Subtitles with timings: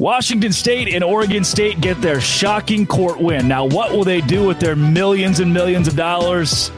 [0.00, 3.46] Washington State and Oregon State get their shocking court win.
[3.46, 6.70] Now, what will they do with their millions and millions of dollars?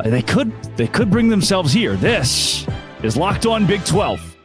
[0.00, 1.96] Uh, they could they could bring themselves here.
[1.96, 2.66] This
[3.02, 4.36] is Locked On Big 12.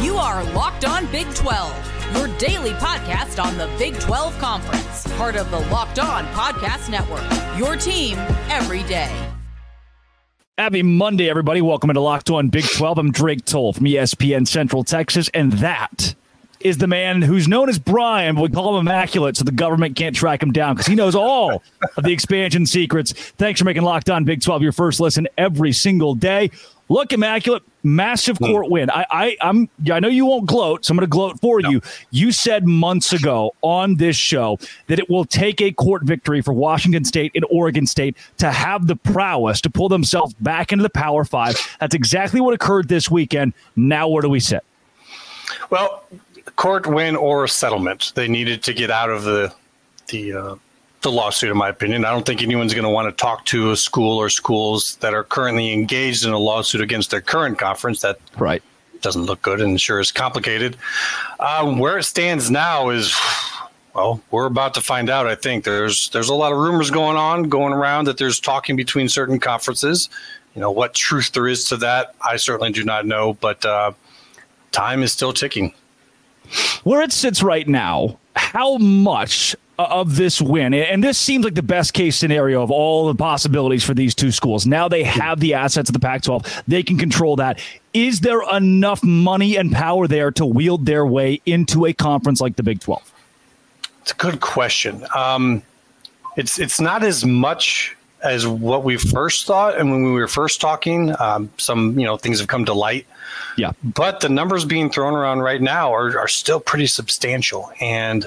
[0.00, 5.36] You are Locked On Big 12, your daily podcast on the Big 12 Conference, part
[5.36, 7.30] of the Locked On Podcast Network.
[7.58, 8.16] Your team
[8.48, 9.37] every day.
[10.58, 11.62] Happy Monday, everybody.
[11.62, 12.98] Welcome into Locked On Big 12.
[12.98, 16.16] I'm Drake Toll from ESPN Central Texas, and that
[16.58, 19.94] is the man who's known as Brian, but we call him Immaculate so the government
[19.94, 21.62] can't track him down because he knows all
[21.96, 23.12] of the expansion secrets.
[23.12, 26.50] Thanks for making Locked On Big 12 your first listen every single day.
[26.88, 28.90] Look, Immaculate, massive court win.
[28.90, 31.70] I, I, I'm, I know you won't gloat, so I'm going to gloat for no.
[31.70, 31.80] you.
[32.10, 36.52] You said months ago on this show that it will take a court victory for
[36.52, 40.90] Washington State and Oregon State to have the prowess to pull themselves back into the
[40.90, 41.56] Power Five.
[41.80, 43.54] That's exactly what occurred this weekend.
[43.76, 44.64] Now, where do we sit?
[45.70, 46.04] Well,
[46.56, 48.12] court win or settlement.
[48.14, 49.54] They needed to get out of the
[50.08, 50.54] the uh,
[51.02, 52.04] the lawsuit, in my opinion.
[52.04, 55.14] I don't think anyone's going to want to talk to a school or schools that
[55.14, 58.00] are currently engaged in a lawsuit against their current conference.
[58.00, 58.62] That right
[59.00, 60.76] doesn't look good and sure is complicated.
[61.40, 63.14] Um, where it stands now is,
[63.94, 65.26] well, we're about to find out.
[65.26, 68.76] I think there's there's a lot of rumors going on, going around that there's talking
[68.76, 70.08] between certain conferences.
[70.54, 73.92] You know what truth there is to that, I certainly do not know, but uh,
[74.72, 75.72] time is still ticking.
[76.82, 80.74] Where it sits right now, how much of this win.
[80.74, 84.32] And this seems like the best case scenario of all the possibilities for these two
[84.32, 84.66] schools.
[84.66, 87.60] Now they have the assets of the Pac 12, they can control that.
[87.94, 92.56] Is there enough money and power there to wield their way into a conference like
[92.56, 93.12] the Big 12?
[94.02, 95.04] It's a good question.
[95.14, 95.62] Um,
[96.36, 100.60] it's it's not as much as what we first thought, and when we were first
[100.60, 103.06] talking, um, some you know things have come to light.
[103.56, 108.26] Yeah, but the numbers being thrown around right now are, are still pretty substantial, and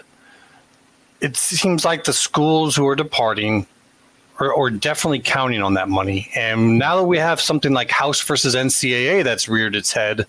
[1.22, 3.68] it seems like the schools who are departing
[4.40, 6.32] are, are, definitely counting on that money.
[6.36, 10.26] And now that we have something like House versus NCAA that's reared its head,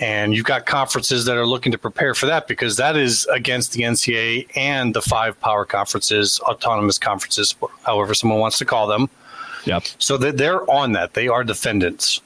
[0.00, 3.72] and you've got conferences that are looking to prepare for that because that is against
[3.72, 9.08] the NCAA and the five power conferences, autonomous conferences, however someone wants to call them.
[9.66, 9.84] Yep.
[9.98, 11.14] So they're on that.
[11.14, 12.22] They are defendants.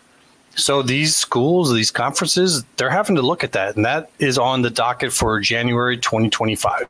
[0.57, 4.63] So these schools, these conferences, they're having to look at that, and that is on
[4.63, 6.89] the docket for January 2025.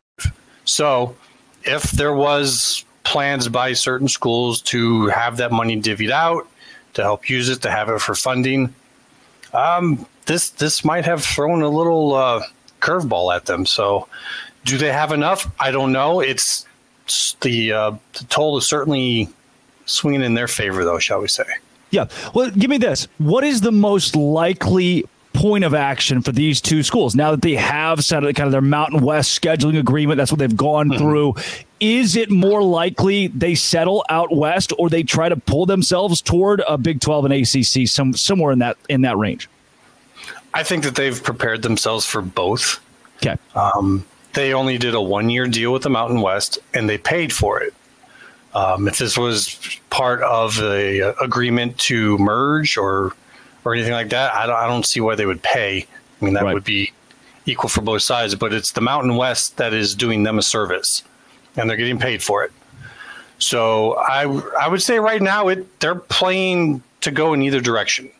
[0.64, 1.16] So
[1.64, 6.48] if there was plans by certain schools to have that money divvied out
[6.94, 8.75] to help use it to have it for funding,
[9.52, 12.42] um, this this might have thrown a little uh,
[12.80, 13.66] curveball at them.
[13.66, 14.08] So
[14.64, 15.50] do they have enough?
[15.60, 16.20] I don't know.
[16.20, 16.66] It's
[17.41, 19.28] the uh, the toll is certainly
[19.86, 21.44] swinging in their favor, though, shall we say?
[21.91, 22.08] Yeah.
[22.34, 23.06] Well, give me this.
[23.19, 25.04] What is the most likely
[25.34, 28.62] point of action for these two schools now that they have set kind of their
[28.62, 30.17] Mountain West scheduling agreement.
[30.17, 30.99] That's what they've gone mm-hmm.
[30.99, 31.34] through.
[31.81, 36.62] Is it more likely they settle out west or they try to pull themselves toward
[36.67, 39.50] a Big 12 and ACC some, somewhere in that in that range?
[40.55, 42.81] I think that they've prepared themselves for both.
[43.17, 43.37] Okay.
[43.55, 47.33] Um, they only did a one year deal with the Mountain West and they paid
[47.33, 47.75] for it.
[48.55, 49.59] Um, if this was
[49.91, 53.12] part of the agreement to merge or
[53.64, 55.86] or anything like that, I don't, I don't see why they would pay.
[56.20, 56.54] I mean, that right.
[56.54, 56.92] would be
[57.47, 61.02] equal for both sides, but it's the Mountain West that is doing them a service,
[61.56, 62.52] and they're getting paid for it.
[63.38, 64.22] So I
[64.60, 68.10] I would say right now it they're playing to go in either direction.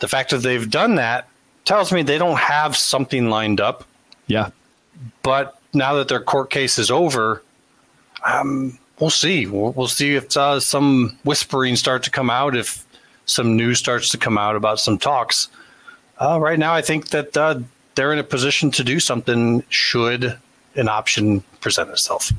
[0.00, 1.28] The fact that they've done that
[1.64, 3.84] tells me they don't have something lined up.
[4.26, 4.50] Yeah.
[5.22, 7.42] But now that their court case is over,
[8.24, 9.46] um, we'll see.
[9.46, 12.84] We'll, we'll see if uh, some whispering start to come out if
[13.28, 15.48] some news starts to come out about some talks.
[16.18, 17.60] Uh, right now, I think that uh,
[17.94, 20.38] they're in a position to do something should
[20.74, 22.32] an option present itself.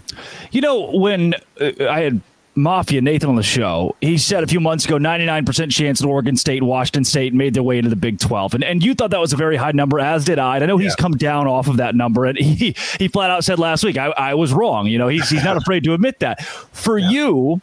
[0.51, 2.22] You know, when uh, I had
[2.55, 6.35] Mafia Nathan on the show, he said a few months ago 99% chance that Oregon
[6.35, 8.56] State and Washington State made their way into the Big 12.
[8.56, 10.56] And, and you thought that was a very high number, as did I.
[10.56, 10.85] And I know yeah.
[10.85, 12.25] he's come down off of that number.
[12.25, 14.88] And he, he flat out said last week, I, I was wrong.
[14.88, 16.44] You know, he's, he's not afraid to admit that.
[16.44, 17.09] For yeah.
[17.09, 17.62] you,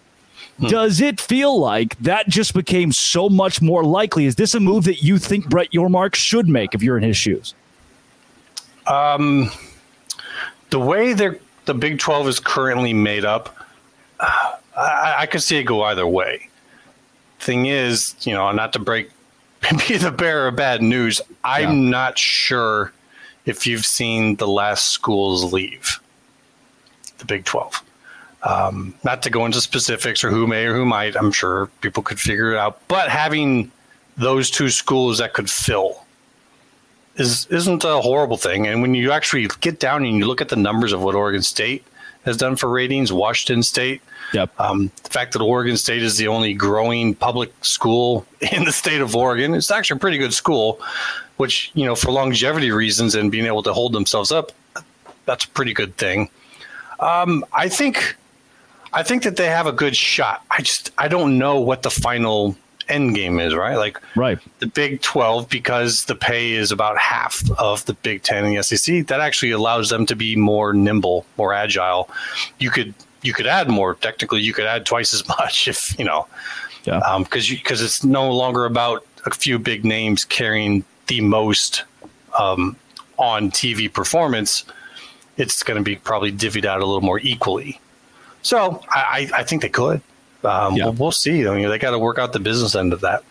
[0.59, 0.69] Hmm.
[0.69, 4.25] Does it feel like that just became so much more likely?
[4.25, 7.17] Is this a move that you think Brett Yormark should make if you're in his
[7.17, 7.55] shoes?
[8.87, 9.51] Um,
[10.71, 11.39] the way the
[11.75, 13.55] Big 12 is currently made up,
[14.21, 16.49] uh, I, I could see it go either way.
[17.39, 19.11] Thing is, you know, not to break,
[19.89, 21.91] be the bearer of bad news, I'm yeah.
[21.91, 22.93] not sure
[23.45, 26.01] if you've seen the last schools leave
[27.19, 27.83] the Big 12.
[28.49, 32.03] Um, not to go into specifics or who may or who might, I'm sure people
[32.03, 32.81] could figure it out.
[32.87, 33.73] But having
[34.17, 36.05] those two schools that could fill
[37.17, 38.67] is isn't a horrible thing.
[38.67, 41.43] And when you actually get down and you look at the numbers of what Oregon
[41.43, 41.85] State
[42.25, 44.01] has done for ratings, Washington State,
[44.33, 44.61] Yep.
[44.61, 49.01] um, the fact that Oregon State is the only growing public school in the state
[49.01, 50.81] of Oregon, it's actually a pretty good school,
[51.37, 54.53] which, you know, for longevity reasons and being able to hold themselves up,
[55.25, 56.29] that's a pretty good thing.
[57.01, 58.17] Um, I think,
[58.93, 60.43] I think that they have a good shot.
[60.51, 62.57] I just, I don't know what the final
[62.89, 63.77] end game is, right?
[63.77, 64.39] Like, Right.
[64.61, 68.63] the Big 12 because the pay is about half of the Big 10 and the
[68.63, 69.07] SEC.
[69.09, 72.09] That actually allows them to be more nimble, more agile.
[72.59, 73.95] You could you could add more.
[73.97, 76.27] Technically, you could add twice as much if you know,
[76.85, 76.99] Yeah.
[76.99, 81.83] Um because because it's no longer about a few big names carrying the most
[82.39, 82.77] um,
[83.19, 84.65] on TV performance.
[85.37, 87.81] It's going to be probably divvied out a little more equally.
[88.47, 90.01] So I, I think they could.
[90.45, 90.85] Um, Yeah.
[90.85, 91.49] we'll, we'll see.
[91.49, 93.25] I mean, they got to work out the business end of that.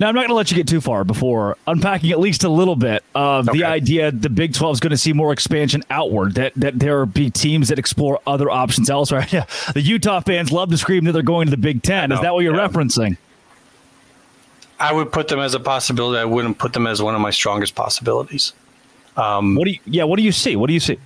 [0.00, 2.48] Now, I'm not going to let you get too far before unpacking at least a
[2.48, 3.58] little bit of Okay.
[3.58, 7.06] the idea the Big 12 is going to see more expansion outward, that, that there
[7.06, 9.26] be teams that explore other options elsewhere.
[9.30, 9.44] Yeah,
[9.74, 12.10] the Utah fans love to scream that they're going to the Big 10.
[12.10, 12.66] Is that what you're yeah.
[12.66, 13.16] referencing?
[14.80, 16.18] I would put them as a possibility.
[16.20, 18.52] I wouldn't put them as one of my strongest possibilities.
[19.14, 20.54] What do you, yeah, what do you see?
[20.56, 20.98] What do you see?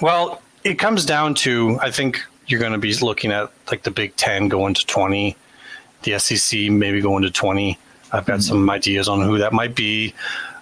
[0.00, 3.90] Well, it comes down to I think you're going to be looking at like the
[3.90, 5.36] Big Ten going to 20,
[6.02, 7.78] the SEC maybe going to 20.
[8.12, 10.14] I've got some ideas on who that might be,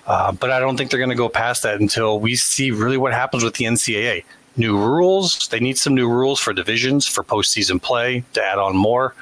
[0.06, 2.96] uh, but I don't think they're going to go past that until we see really
[2.96, 4.24] what happens with the NCAA.
[4.56, 5.48] New rules.
[5.48, 9.14] They need some new rules for divisions for postseason play to add on more.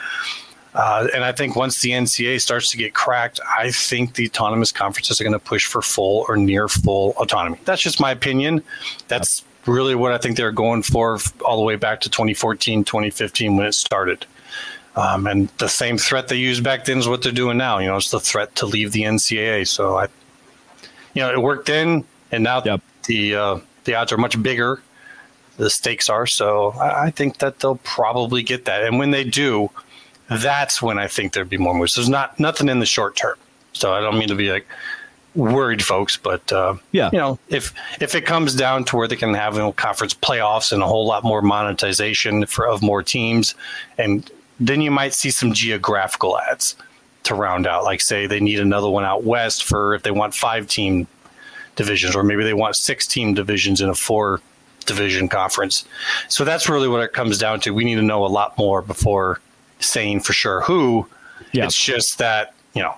[0.75, 4.71] Uh, and I think once the NCAA starts to get cracked, I think the autonomous
[4.71, 7.59] conferences are going to push for full or near full autonomy.
[7.65, 8.63] That's just my opinion.
[9.09, 13.57] That's really what I think they're going for all the way back to 2014, 2015
[13.57, 14.27] when it started.
[14.97, 17.79] Um, and the same threat they used back then is what they're doing now.
[17.79, 19.67] You know, it's the threat to leave the NCAA.
[19.67, 20.09] So I,
[21.15, 22.81] you know, it worked then, and now Yep.
[23.07, 24.83] the uh, the odds are much bigger.
[25.57, 26.71] The stakes are so.
[26.73, 29.71] I, I think that they'll probably get that, and when they do,
[30.29, 31.95] that's when I think there'd be more moves.
[31.95, 33.37] There's not nothing in the short term,
[33.73, 34.67] so I don't mean to be like
[35.35, 37.11] worried, folks, but uh, Yeah.
[37.13, 40.15] you know, if if it comes down to where they can have you know, conference
[40.15, 43.55] playoffs and a whole lot more monetization for of more teams,
[43.99, 46.77] and then you might see some geographical adds
[47.25, 47.85] to round out.
[47.85, 51.07] Like say they need another one out west for if they want five team
[51.77, 54.41] divisions, or maybe they want six team divisions in a four
[54.87, 55.85] division conference.
[56.29, 57.73] So that's really what it comes down to.
[57.73, 59.41] We need to know a lot more before
[59.79, 61.07] saying for sure who.
[61.53, 61.65] Yeah.
[61.65, 62.95] It's just that, you know,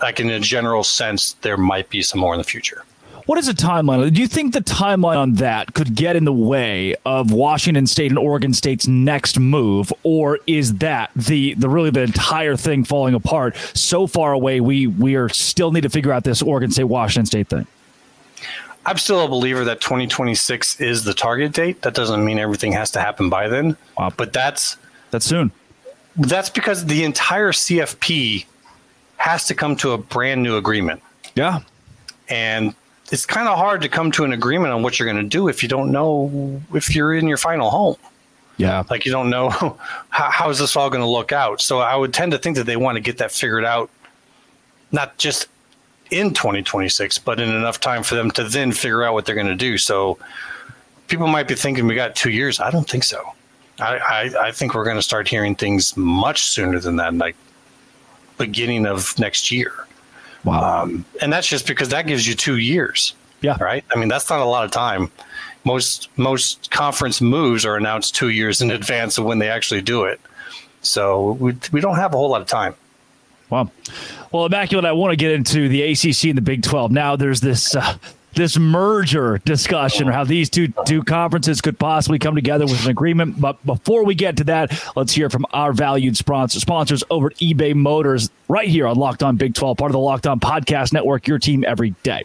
[0.00, 2.84] like in a general sense, there might be some more in the future.
[3.26, 4.10] What is the timeline?
[4.14, 8.10] Do you think the timeline on that could get in the way of Washington State
[8.10, 13.12] and Oregon State's next move, or is that the the really the entire thing falling
[13.14, 14.60] apart so far away?
[14.62, 17.66] We we are still need to figure out this Oregon State Washington State thing.
[18.86, 21.82] I'm still a believer that 2026 is the target date.
[21.82, 23.76] That doesn't mean everything has to happen by then.
[23.98, 24.10] Wow.
[24.16, 24.78] But that's
[25.10, 25.50] That's soon.
[26.16, 28.46] that's because the entire CFP
[29.18, 31.02] has to come to a brand new agreement.
[31.34, 31.60] Yeah.
[32.28, 32.74] And
[33.10, 35.48] it's kind of hard to come to an agreement on what you're going to do
[35.48, 37.96] if you don't know if you're in your final home.
[38.56, 38.84] Yeah.
[38.88, 39.50] Like you don't know
[40.08, 41.60] how, how is this all going to look out.
[41.60, 43.90] So I would tend to think that they want to get that figured out,
[44.92, 45.48] not just
[46.10, 49.46] in 2026, but in enough time for them to then figure out what they're going
[49.46, 49.78] to do.
[49.78, 50.18] So
[51.08, 52.60] people might be thinking we got two years.
[52.60, 53.22] I don't think so.
[53.80, 57.36] I, I, I think we're going to start hearing things much sooner than that, like
[58.38, 59.72] beginning of next year.
[60.44, 60.82] Wow.
[60.82, 63.56] Um, and that's just because that gives you two years yeah.
[63.60, 63.84] right?
[63.94, 65.10] I mean, that's not a lot of time.
[65.64, 70.04] Most most conference moves are announced two years in advance of when they actually do
[70.04, 70.20] it.
[70.82, 72.74] So we we don't have a whole lot of time.
[73.50, 73.70] Wow.
[74.30, 76.92] Well, Immaculate, I want to get into the ACC and the Big 12.
[76.92, 77.96] Now there's this uh,
[78.34, 82.90] this merger discussion, or how these two two conferences could possibly come together with an
[82.90, 83.40] agreement.
[83.40, 87.36] But before we get to that, let's hear from our valued sponsor, sponsors over at
[87.36, 90.92] eBay Motors, right here on Locked On Big 12, part of the Locked On Podcast
[90.92, 92.22] Network, your team every day.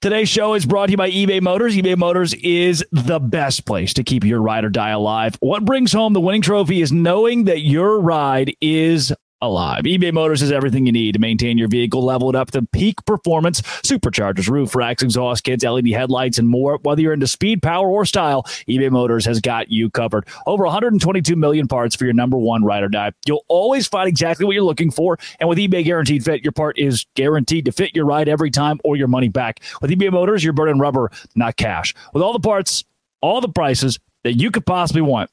[0.00, 1.74] Today's show is brought to you by eBay Motors.
[1.74, 5.36] eBay Motors is the best place to keep your ride or die alive.
[5.40, 9.84] What brings home the winning trophy is knowing that your ride is alive.
[9.84, 13.62] eBay Motors has everything you need to maintain your vehicle, leveled up to peak performance,
[13.62, 16.78] superchargers, roof racks, exhaust kits, LED headlights, and more.
[16.82, 20.26] Whether you're into speed, power, or style, eBay Motors has got you covered.
[20.46, 23.12] Over 122 million parts for your number one ride or die.
[23.26, 25.18] You'll always find exactly what you're looking for.
[25.40, 28.80] And with eBay Guaranteed Fit, your part is guaranteed to fit your ride every time
[28.84, 29.60] or your money back.
[29.80, 31.94] With eBay Motors, you're burning rubber, not cash.
[32.12, 32.84] With all the parts,
[33.20, 35.30] all the prices that you could possibly want,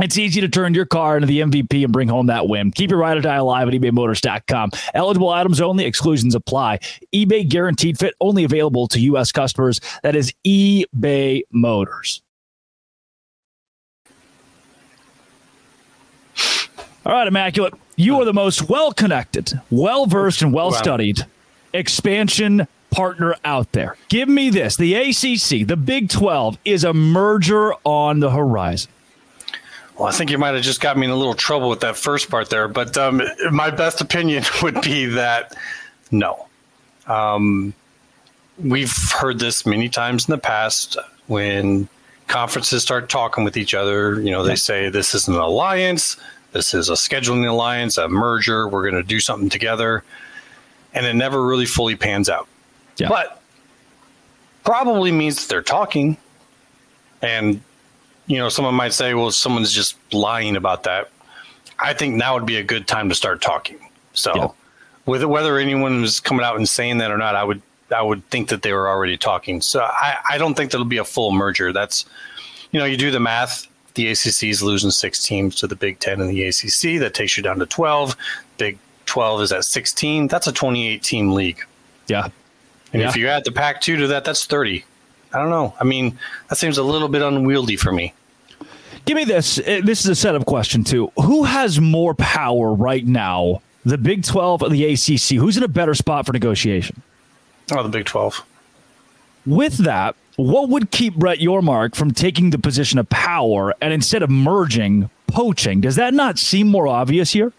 [0.00, 2.72] It's easy to turn your car into the MVP and bring home that win.
[2.72, 4.70] Keep your ride or die alive at ebaymotors.com.
[4.92, 6.78] Eligible items only, exclusions apply.
[7.14, 9.30] eBay guaranteed fit only available to U.S.
[9.30, 9.80] customers.
[10.02, 12.22] That is eBay Motors.
[17.06, 17.74] All right, Immaculate.
[17.96, 21.24] You are the most well connected, well versed, and well studied
[21.72, 23.96] expansion partner out there.
[24.08, 28.90] Give me this the ACC, the Big 12, is a merger on the horizon.
[29.96, 31.96] Well, I think you might have just got me in a little trouble with that
[31.96, 35.56] first part there, but um, my best opinion would be that
[36.10, 36.46] no.
[37.06, 37.74] Um,
[38.58, 40.96] we've heard this many times in the past
[41.26, 41.88] when
[42.26, 44.20] conferences start talking with each other.
[44.20, 46.16] You know, they say this is an alliance,
[46.52, 50.02] this is a scheduling alliance, a merger, we're going to do something together.
[50.92, 52.48] And it never really fully pans out.
[52.96, 53.08] Yeah.
[53.08, 53.42] But
[54.64, 56.16] probably means that they're talking.
[57.20, 57.60] And
[58.26, 61.10] you know, someone might say, well, someone's just lying about that.
[61.78, 63.78] I think now would be a good time to start talking.
[64.12, 64.48] So, yeah.
[65.06, 67.60] with whether anyone was coming out and saying that or not, I would
[67.94, 69.60] I would think that they were already talking.
[69.60, 71.72] So I, I don't think there'll be a full merger.
[71.72, 72.04] That's
[72.70, 73.66] you know, you do the math.
[73.94, 76.98] The ACC is losing six teams to the Big Ten and the ACC.
[76.98, 78.16] That takes you down to twelve.
[78.58, 80.28] Big Twelve is at sixteen.
[80.28, 81.64] That's a twenty-eight team league.
[82.08, 82.28] Yeah.
[82.92, 83.08] And yeah.
[83.08, 84.84] if you add the Pac two to that, that's thirty.
[85.34, 85.74] I don't know.
[85.80, 88.14] I mean, that seems a little bit unwieldy for me.
[89.04, 89.58] Give me this.
[89.58, 91.10] Uh, this is a setup question too.
[91.16, 93.60] Who has more power right now?
[93.84, 95.36] The Big Twelve or the ACC?
[95.38, 97.02] Who's in a better spot for negotiation?
[97.72, 98.44] Oh, the Big Twelve.
[99.44, 104.22] With that, what would keep Brett Yormark from taking the position of power and instead
[104.22, 105.82] of merging, poaching?
[105.82, 107.52] Does that not seem more obvious here?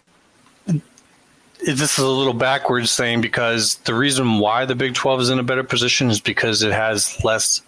[1.64, 5.38] this is a little backwards saying because the reason why the Big 12 is in
[5.38, 7.62] a better position is because it has less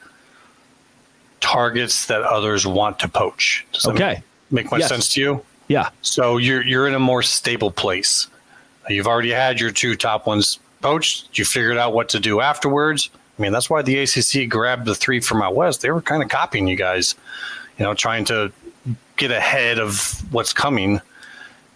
[1.48, 3.66] targets that others want to poach.
[3.72, 4.22] Does okay.
[4.50, 4.88] make, make much yes.
[4.90, 5.44] sense to you?
[5.68, 5.88] Yeah.
[6.02, 8.26] So you're you're in a more stable place.
[8.88, 11.38] You've already had your two top ones poached.
[11.38, 13.10] You figured out what to do afterwards.
[13.38, 15.80] I mean, that's why the ACC grabbed the three from out west.
[15.80, 17.14] They were kind of copying you guys,
[17.78, 18.52] you know, trying to
[19.16, 21.00] get ahead of what's coming.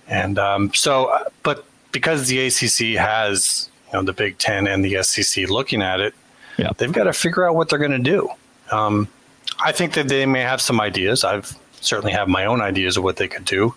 [0.08, 5.02] And um, so, but because the ACC has you know the Big Ten and the
[5.02, 6.14] SEC looking at it,
[6.58, 6.70] yeah.
[6.76, 8.28] they've got to figure out what they're going to do.
[8.70, 9.08] Um,
[9.58, 11.24] I think that they may have some ideas.
[11.24, 13.74] I've certainly have my own ideas of what they could do.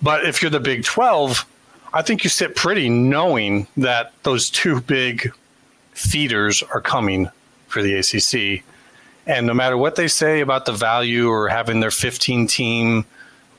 [0.00, 1.46] But if you're the Big 12,
[1.92, 5.32] I think you sit pretty knowing that those two big
[5.92, 7.28] feeders are coming
[7.68, 8.64] for the ACC.
[9.26, 13.04] And no matter what they say about the value or having their 15 team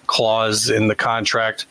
[0.08, 1.66] clause in the contract,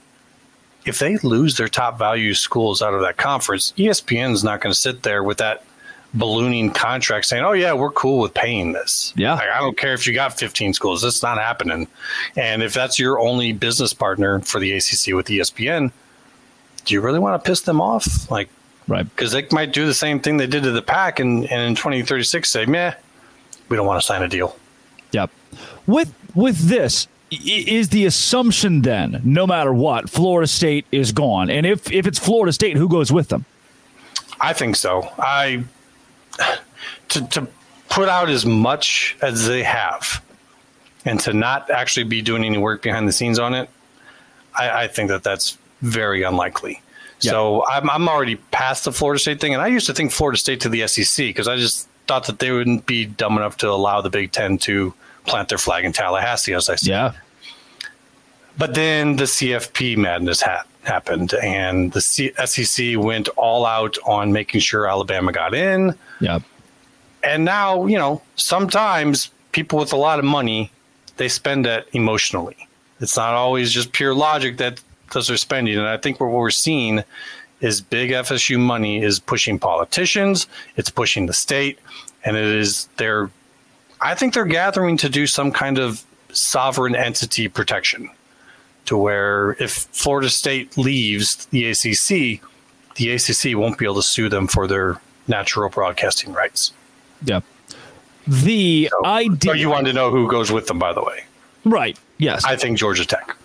[0.85, 4.73] if they lose their top value schools out of that conference, ESPN is not going
[4.73, 5.64] to sit there with that
[6.14, 9.95] ballooning contract saying, "Oh yeah, we're cool with paying this." Yeah, like, I don't care
[9.95, 11.88] if you got 15 schools; it's not happening.
[12.37, 15.92] And if that's your only business partner for the ACC with ESPN,
[16.85, 18.31] do you really want to piss them off?
[18.31, 18.49] Like,
[18.88, 19.04] right?
[19.04, 21.75] Because they might do the same thing they did to the Pac, and, and in
[21.75, 22.95] 2036 say, "Meh,
[23.69, 24.57] we don't want to sign a deal."
[25.12, 25.31] Yep.
[25.87, 31.50] With with this, is the assumption then, no matter what, Florida State is gone?
[31.50, 33.45] And if if it's Florida State, who goes with them?
[34.40, 35.09] I think so.
[35.19, 35.64] I
[37.11, 37.49] to to
[37.89, 40.23] put out as much as they have,
[41.05, 43.69] and to not actually be doing any work behind the scenes on it,
[44.55, 46.81] I, I think that that's very unlikely.
[47.21, 47.33] Yeah.
[47.33, 50.39] So I'm I'm already past the Florida State thing, and I used to think Florida
[50.39, 53.71] State to the SEC because I just thought that they wouldn't be dumb enough to
[53.71, 54.93] allow the Big Ten to
[55.27, 56.89] plant their flag in Tallahassee, as I said.
[56.89, 57.12] Yeah.
[58.59, 64.33] But then the CFP madness ha- happened, and the C- SEC went all out on
[64.33, 65.95] making sure Alabama got in.
[66.21, 66.41] Yeah.
[67.23, 70.71] And now, you know, sometimes people with a lot of money,
[71.17, 72.69] they spend it emotionally.
[73.01, 75.79] It's not always just pure logic that does their spending.
[75.79, 77.05] And I think what we're seeing
[77.61, 80.47] is big FSU money is pushing politicians,
[80.77, 81.79] it's pushing the state,
[82.25, 83.31] and it is they're
[84.01, 88.11] I think they're gathering to do some kind of sovereign entity protection
[88.87, 92.41] to where if Florida State leaves the ACC,
[92.97, 96.73] the ACC won't be able to sue them for their natural broadcasting rights.
[97.25, 97.41] Yeah.
[98.27, 99.53] The so, idea.
[99.53, 101.25] So you wanted to know who goes with them, by the way.
[101.65, 101.99] Right.
[102.19, 102.45] Yes.
[102.45, 103.37] I think Georgia Tech.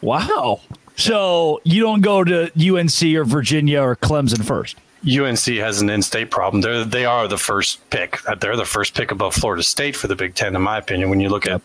[0.00, 0.60] Wow.
[0.96, 4.76] So you don't go to UNC or Virginia or Clemson first.
[5.04, 6.60] UNC has an in-state problem.
[6.60, 8.20] They're they are the first pick.
[8.38, 11.10] They're the first pick above Florida State for the Big Ten, in my opinion.
[11.10, 11.60] When you look at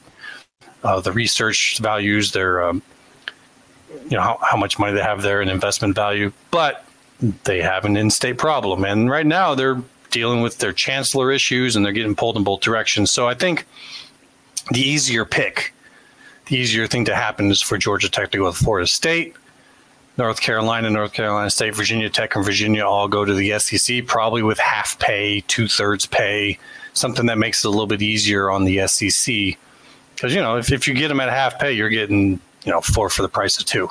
[0.84, 2.82] uh, the research values, their um,
[4.10, 6.86] you know how, how much money they have there and investment value, but
[7.44, 11.84] they have an in-state problem, and right now they're dealing with their chancellor issues and
[11.84, 13.12] they're getting pulled in both directions.
[13.12, 13.68] So I think
[14.72, 15.74] the easier pick
[16.48, 19.36] the easier thing to happen is for Georgia Tech to go with Florida State.
[20.18, 24.42] North Carolina, North Carolina State, Virginia Tech, and Virginia all go to the SEC, probably
[24.42, 26.58] with half pay, two thirds pay,
[26.94, 29.58] something that makes it a little bit easier on the SEC.
[30.18, 32.82] Because, you know, if, if you get them at half pay, you're getting, you know,
[32.82, 33.88] four for the price of two.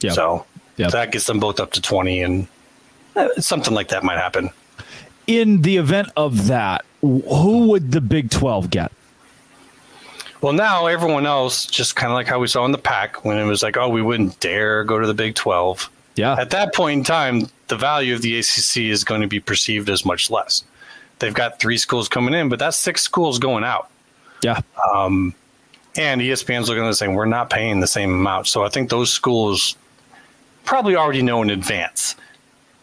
[0.00, 0.14] Yep.
[0.14, 0.44] So
[0.76, 0.90] yep.
[0.90, 2.48] that gets them both up to 20, and
[3.14, 4.50] uh, something like that might happen.
[5.28, 8.90] In the event of that, who would the Big 12 get?
[10.40, 13.36] Well, now everyone else, just kind of like how we saw in the Pac when
[13.36, 15.88] it was like, oh, we wouldn't dare go to the Big 12.
[16.16, 16.34] Yeah.
[16.38, 19.88] At that point in time, the value of the ACC is going to be perceived
[19.88, 20.64] as much less.
[21.18, 23.90] They've got three schools coming in, but that's six schools going out.
[24.42, 24.60] Yeah.
[24.92, 25.34] Um,
[25.96, 28.46] and ESPN's looking at the same, we're not paying the same amount.
[28.46, 29.76] So I think those schools
[30.64, 32.14] probably already know in advance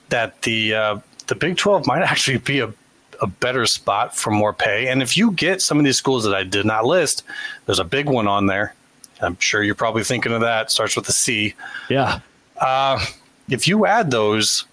[0.10, 2.74] that the uh, the Big 12 might actually be a
[3.22, 4.88] a better spot for more pay.
[4.88, 7.24] And if you get some of these schools that I did not list,
[7.66, 8.74] there's a big one on there.
[9.22, 10.72] I'm sure you're probably thinking of that.
[10.72, 11.56] Starts with a C.
[11.90, 12.20] Yeah.
[12.58, 13.04] Uh,
[13.50, 14.66] if you add those,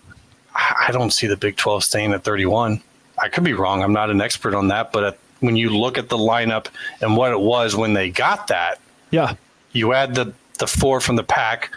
[0.54, 2.82] I don't see the Big 12 staying at 31.
[3.18, 3.82] I could be wrong.
[3.82, 6.66] I'm not an expert on that, but at, when you look at the lineup
[7.00, 9.34] and what it was when they got that, yeah,
[9.72, 11.70] you add the the four from the Pac,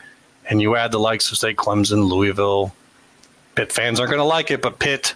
[0.50, 2.74] and you add the likes of say Clemson, Louisville.
[3.56, 5.16] Pitt fans aren't going to like it, but Pitt,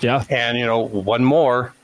[0.00, 0.24] yeah.
[0.30, 1.74] And, you know, one more,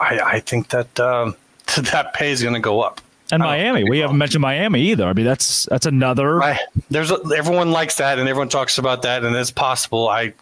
[0.00, 1.36] I, I think that um,
[1.90, 3.00] that pay is going to go up.
[3.32, 5.06] And Miami, we haven't mentioned Miami either.
[5.06, 6.36] I mean, that's that's another.
[6.36, 6.60] Right.
[6.90, 10.08] There's a, everyone likes that, and everyone talks about that, and it's possible.
[10.08, 10.34] I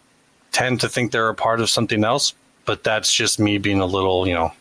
[0.50, 3.86] tend to think they're a part of something else, but that's just me being a
[3.86, 4.52] little, you know,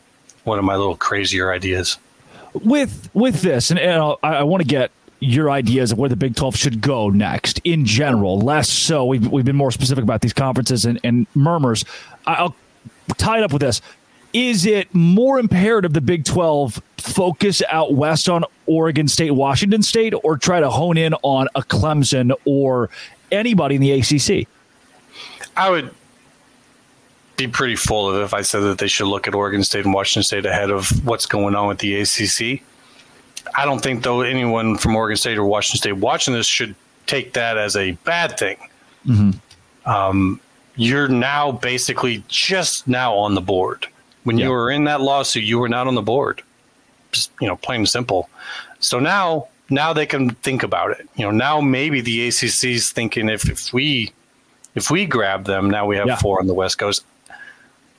[0.43, 1.97] one of my little crazier ideas.
[2.53, 4.91] With with this, and, and I, I want to get
[5.21, 8.39] your ideas of where the Big 12 should go next in general.
[8.39, 11.85] Less so, we've, we've been more specific about these conferences and, and murmurs.
[12.25, 12.55] I'll
[13.17, 13.81] tie it up with this.
[14.33, 20.13] Is it more imperative the Big 12 focus out west on Oregon State, Washington State,
[20.23, 22.89] or try to hone in on a Clemson or
[23.31, 24.47] anybody in the ACC?
[25.55, 25.93] I would
[27.37, 29.85] be pretty full of it if I said that they should look at Oregon State
[29.85, 32.63] and Washington State ahead of what's going on with the ACC.
[33.55, 36.75] I don't think though anyone from Oregon State or Washington State watching this should
[37.07, 38.57] take that as a bad thing.
[39.05, 39.89] Mm-hmm.
[39.89, 40.39] Um,
[40.75, 43.87] you're now basically just now on the board.
[44.23, 44.45] When yeah.
[44.45, 46.41] you were in that lawsuit, you were not on the board.
[47.11, 48.29] Just you know, plain and simple.
[48.79, 51.09] So now, now they can think about it.
[51.15, 54.13] You know, now maybe the ACC is thinking if if we
[54.75, 56.15] if we grab them, now we have yeah.
[56.17, 57.03] four on the West Coast.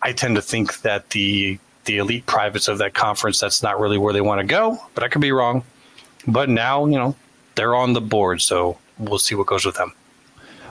[0.02, 3.98] I tend to think that the the elite privates of that conference, that's not really
[3.98, 5.64] where they want to go, but I could be wrong.
[6.28, 7.16] But now, you know,
[7.56, 9.92] they're on the board, so we'll see what goes with them.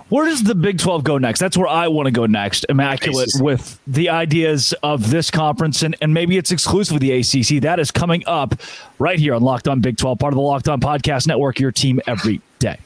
[0.07, 1.39] Where does the Big 12 go next?
[1.39, 2.65] That's where I want to go next.
[2.67, 3.41] Immaculate ACC.
[3.41, 7.61] with the ideas of this conference, and, and maybe it's exclusive with the ACC.
[7.61, 8.55] That is coming up
[8.99, 11.71] right here on Locked On Big 12, part of the Locked On Podcast Network, your
[11.71, 12.77] team every day.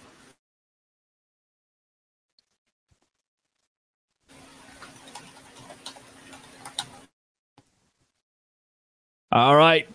[9.35, 9.85] All right.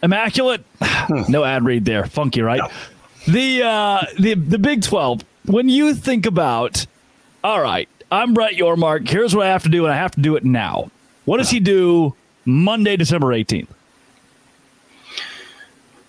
[0.00, 0.64] Immaculate.
[1.28, 2.06] no ad read there.
[2.06, 2.60] Funky, right?
[2.60, 2.68] No.
[3.26, 5.24] The uh the the Big 12.
[5.46, 6.86] When you think about
[7.42, 9.08] all right, I'm Brett Yormark.
[9.08, 10.90] Here's what I have to do, and I have to do it now.
[11.24, 12.14] What does he do
[12.44, 13.66] Monday, December 18th?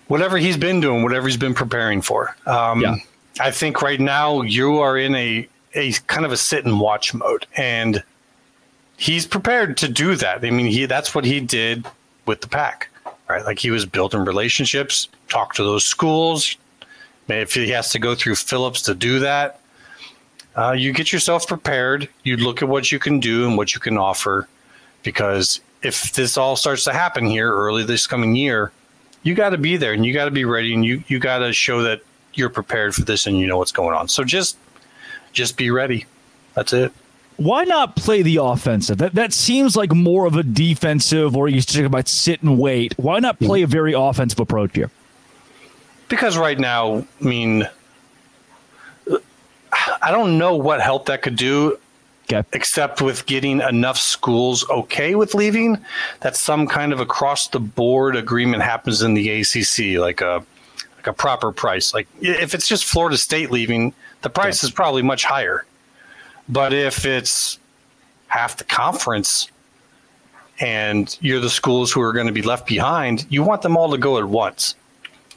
[0.06, 2.36] Whatever he's been doing, whatever he's been preparing for.
[2.46, 2.96] Um, yeah.
[3.40, 7.12] I think right now you are in a, a kind of a sit and watch
[7.12, 8.04] mode, and
[8.96, 10.44] he's prepared to do that.
[10.44, 11.84] I mean, he that's what he did
[12.26, 12.88] with the Pac,
[13.28, 13.44] right?
[13.44, 16.56] Like he was building relationships, talk to those schools.
[17.28, 19.60] If he has to go through Phillips to do that,
[20.56, 22.08] uh, you get yourself prepared.
[22.22, 24.48] You look at what you can do and what you can offer,
[25.02, 28.72] because if this all starts to happen here early this coming year,
[29.22, 31.38] you got to be there and you got to be ready and you you got
[31.38, 32.00] to show that
[32.34, 34.08] you're prepared for this and you know what's going on.
[34.08, 34.56] So just
[35.32, 36.06] just be ready.
[36.54, 36.92] That's it
[37.36, 38.98] why not play the offensive?
[38.98, 42.94] That that seems like more of a defensive, or you talk about sit and wait.
[42.98, 44.90] Why not play a very offensive approach here?
[46.08, 47.68] Because right now, I mean,
[50.02, 51.78] I don't know what help that could do.
[52.32, 52.46] Okay.
[52.52, 55.78] Except with getting enough schools okay with leaving,
[56.22, 60.44] that some kind of across the board agreement happens in the ACC, like a
[60.96, 61.94] like a proper price.
[61.94, 64.68] Like if it's just Florida State leaving, the price okay.
[64.68, 65.64] is probably much higher
[66.48, 67.58] but if it's
[68.28, 69.50] half the conference
[70.60, 73.90] and you're the schools who are going to be left behind, you want them all
[73.90, 74.74] to go at once.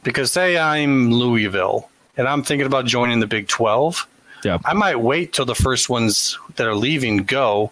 [0.04, 4.08] Because say I'm Louisville and I'm thinking about joining the Big 12.
[4.44, 4.58] Yeah.
[4.64, 7.72] I might wait till the first ones that are leaving go,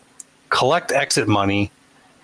[0.49, 1.71] collect exit money,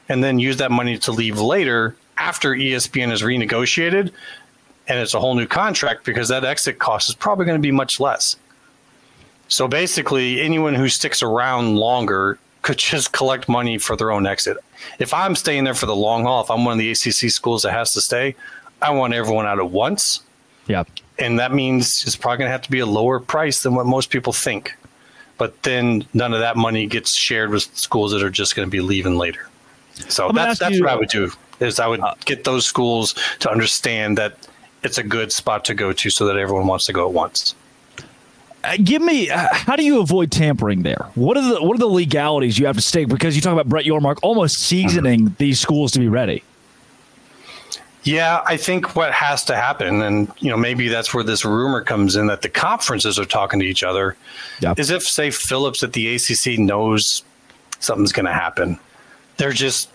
[0.10, 4.12] and then use that money to leave later after ESPN is renegotiated.
[4.88, 7.72] and it's a whole new contract because that exit cost is probably going to be
[7.72, 8.36] much less.
[9.48, 14.58] So basically, anyone who sticks around longer could just collect money for their own exit.
[15.00, 17.62] If I'm staying there for the long haul, if I'm one of the ACC schools
[17.64, 18.36] that has to stay,
[18.82, 20.22] I want everyone out at once.
[20.68, 20.84] Yeah.
[21.20, 23.86] And that means it's probably going to have to be a lower price than what
[23.86, 24.76] most people think.
[25.38, 28.72] But then none of that money gets shared with schools that are just going to
[28.72, 29.50] be leaving later.
[30.10, 31.32] So that's that's you, what I would do.
[31.60, 34.48] Is I would uh, get those schools to understand that
[34.84, 37.56] it's a good spot to go to, so that everyone wants to go at once.
[38.64, 41.10] Uh, give me uh, how do you avoid tampering there?
[41.16, 43.10] What are the what are the legalities you have to stake?
[43.10, 45.34] Because you talk about Brett Yormark almost seasoning mm-hmm.
[45.38, 46.44] these schools to be ready.
[48.04, 51.82] Yeah, I think what has to happen, and you know, maybe that's where this rumor
[51.82, 54.18] comes in that the conferences are talking to each other,
[54.60, 54.78] yep.
[54.78, 57.24] is if say Phillips at the ACC knows
[57.80, 58.78] something's going to happen,
[59.38, 59.90] they're just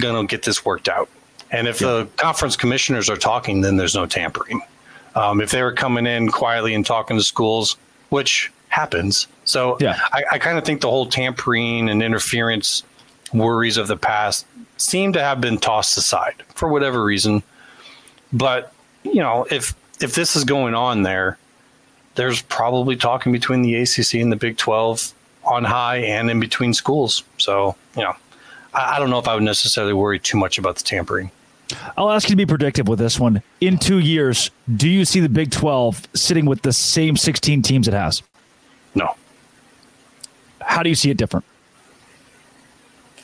[0.00, 1.08] going to get this worked out.
[1.50, 1.88] And if yep.
[1.90, 4.62] the conference commissioners are talking, then there's no tampering.
[5.16, 7.76] Um, if they were coming in quietly and talking to schools,
[8.10, 9.98] which happens, so yeah.
[10.12, 12.84] I, I kind of think the whole tampering and interference
[13.32, 14.46] worries of the past
[14.76, 17.42] seem to have been tossed aside for whatever reason.
[18.32, 21.38] But you know, if if this is going on there,
[22.14, 25.12] there's probably talking between the ACC and the Big Twelve
[25.44, 27.24] on high and in between schools.
[27.38, 28.14] So you know,
[28.74, 31.30] I, I don't know if I would necessarily worry too much about the tampering.
[31.96, 33.42] I'll ask you to be predictive with this one.
[33.60, 37.88] In two years, do you see the Big 12 sitting with the same 16 teams
[37.88, 38.22] it has?
[38.94, 39.14] No.
[40.60, 41.44] How do you see it different?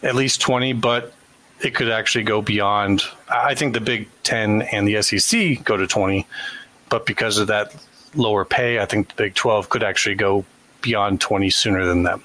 [0.02, 1.14] At least 20, but
[1.62, 3.02] it could actually go beyond.
[3.28, 6.26] I think the Big Ten and the SEC go to 20,
[6.88, 7.74] but because of that
[8.14, 10.44] lower pay, I think the Big 12 could actually go
[10.82, 12.22] beyond 20 sooner than them.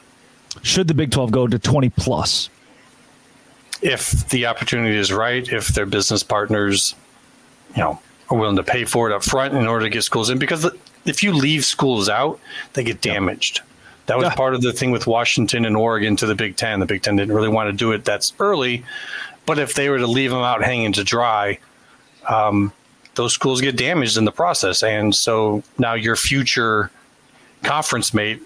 [0.62, 2.50] Should the Big 12 go to 20 plus?
[3.82, 6.96] If the opportunity is right, if their business partners,
[7.76, 10.30] you know, are willing to pay for it up front in order to get schools
[10.30, 10.70] in, because
[11.06, 12.40] if you leave schools out,
[12.74, 13.62] they get damaged.
[14.06, 16.80] That was part of the thing with Washington and Oregon to the Big Ten.
[16.80, 18.84] The Big Ten didn't really want to do it that's early,
[19.46, 21.60] but if they were to leave them out hanging to dry,
[22.28, 22.74] um,
[23.16, 26.92] those schools get damaged in the process, and so now your future
[27.64, 28.42] conference mate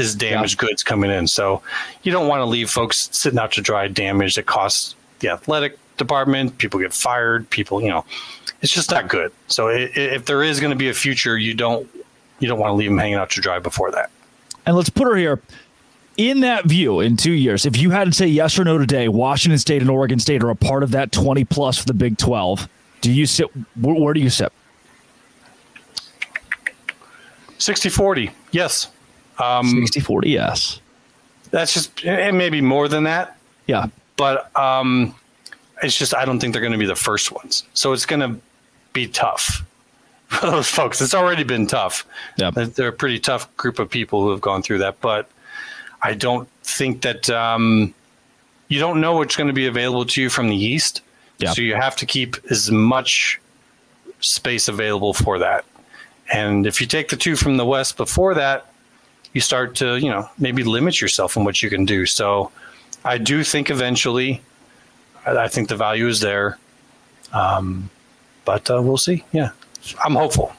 [0.00, 0.68] is damaged yeah.
[0.68, 1.26] goods coming in.
[1.26, 1.62] So
[2.02, 4.38] you don't want to leave folks sitting out to dry, damaged.
[4.38, 6.58] It costs the athletic department.
[6.58, 7.48] People get fired.
[7.50, 8.04] People, you know,
[8.62, 9.32] it's just not good.
[9.46, 11.88] So it, if there is going to be a future, you don't
[12.40, 14.10] you don't want to leave them hanging out to dry before that.
[14.66, 15.40] And let's put her here.
[16.16, 19.08] In that view, in two years, if you had to say yes or no today,
[19.08, 22.18] Washington State and Oregon State are a part of that 20 plus for the Big
[22.18, 22.68] 12.
[23.00, 23.48] Do you sit?
[23.80, 24.52] Where, where do you sit?
[27.58, 28.30] 60 40.
[28.52, 28.90] Yes.
[29.40, 30.30] Um, 60 40.
[30.30, 30.80] Yes.
[31.50, 33.36] That's just, and maybe more than that.
[33.66, 33.86] Yeah.
[34.16, 35.14] But um,
[35.82, 37.64] it's just, I don't think they're going to be the first ones.
[37.74, 38.40] So it's going to
[38.92, 39.64] be tough
[40.28, 41.00] for those folks.
[41.00, 42.06] It's already been tough.
[42.36, 42.50] Yeah.
[42.50, 45.00] They're a pretty tough group of people who have gone through that.
[45.00, 45.28] But
[46.02, 47.94] I don't think that um,
[48.68, 51.02] you don't know what's going to be available to you from the East.
[51.38, 51.52] Yeah.
[51.52, 53.40] So you have to keep as much
[54.20, 55.64] space available for that.
[56.32, 58.69] And if you take the two from the West before that,
[59.32, 62.06] you start to, you know, maybe limit yourself in what you can do.
[62.06, 62.50] So
[63.04, 64.42] I do think eventually,
[65.24, 66.58] I think the value is there.
[67.32, 67.90] Um,
[68.44, 69.24] but uh, we'll see.
[69.32, 69.50] Yeah.
[70.04, 70.52] I'm hopeful.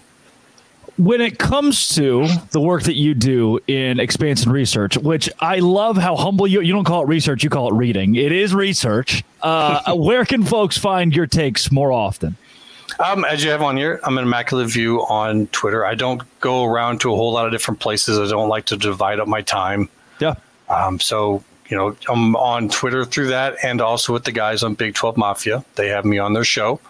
[0.98, 5.98] When it comes to the work that you do in expansion research, which I love
[5.98, 8.16] how humble you you don't call it research, you call it reading.
[8.16, 9.24] It is research.
[9.42, 12.36] Uh, where can folks find your takes more often?
[13.00, 15.86] Um, as you have on here, I'm an immaculate view on Twitter.
[15.86, 18.20] I don't go around to a whole lot of different places.
[18.20, 19.90] I don't like to divide up my time.
[20.20, 20.36] Yeah.
[20.70, 24.74] Um, so you know, I'm on Twitter through that, and also with the guys on
[24.74, 25.64] Big 12 Mafia.
[25.76, 26.82] They have me on their show.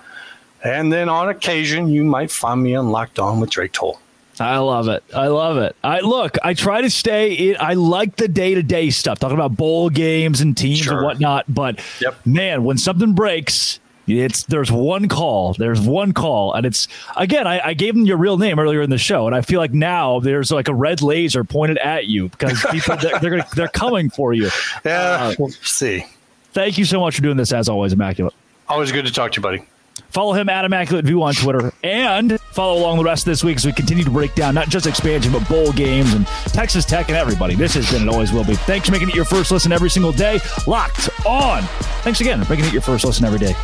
[0.63, 3.99] And then on occasion, you might find me on Locked On with Drake Toll.
[4.39, 5.03] I love it.
[5.13, 5.75] I love it.
[5.83, 6.37] I look.
[6.43, 7.33] I try to stay.
[7.33, 10.97] In, I like the day to day stuff, talking about bowl games and teams sure.
[10.97, 11.45] and whatnot.
[11.47, 12.17] But yep.
[12.25, 15.53] man, when something breaks, it's there's one call.
[15.53, 17.47] There's one call, and it's again.
[17.47, 19.73] I, I, gave them your real name earlier in the show, and I feel like
[19.73, 23.67] now there's like a red laser pointed at you because people they're they're, gonna, they're
[23.67, 24.49] coming for you.
[24.83, 26.05] Yeah, uh, we'll see.
[26.53, 28.33] Thank you so much for doing this, as always, immaculate.
[28.67, 29.65] Always good to talk to you, buddy.
[30.09, 33.55] Follow him at Immaculate View on Twitter and follow along the rest of this week
[33.55, 37.07] as we continue to break down not just expansion, but bowl games and Texas Tech
[37.07, 37.55] and everybody.
[37.55, 38.55] This has been and always will be.
[38.55, 40.39] Thanks for making it your first listen every single day.
[40.67, 41.63] Locked on.
[42.03, 43.55] Thanks again for making it your first listen every day.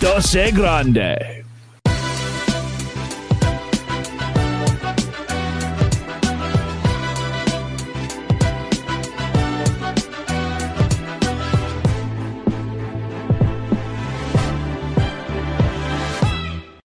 [0.00, 1.47] Dose Grande.